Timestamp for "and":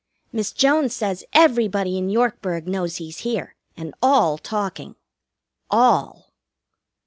3.77-3.93